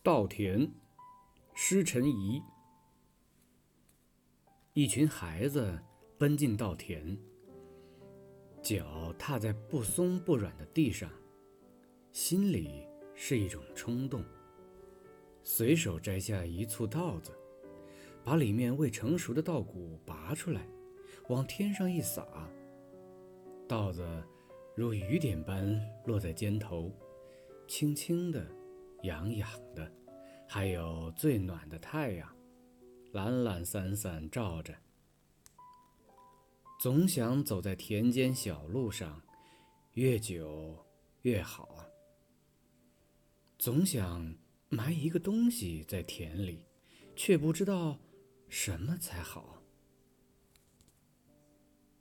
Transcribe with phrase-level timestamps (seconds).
[0.00, 0.70] 稻田，
[1.54, 2.40] 施成仪。
[4.72, 5.76] 一群孩子
[6.16, 7.18] 奔进稻田，
[8.62, 11.10] 脚踏在不松不软的地上，
[12.12, 14.24] 心里是一种冲动。
[15.42, 17.32] 随手摘下一簇稻子，
[18.22, 20.64] 把里面未成熟的稻谷拔出来，
[21.28, 22.24] 往天上一撒，
[23.66, 24.06] 稻子
[24.76, 26.92] 如雨点般落在肩头，
[27.66, 28.57] 轻轻的。
[29.02, 29.90] 痒痒的，
[30.48, 32.36] 还有最暖的太阳，
[33.12, 34.74] 懒懒散散照着。
[36.80, 39.20] 总想走在田间小路上，
[39.94, 40.86] 越久
[41.22, 41.84] 越好。
[43.58, 44.36] 总想
[44.68, 46.64] 埋一个东西在田里，
[47.16, 47.98] 却不知道
[48.48, 49.62] 什么才好。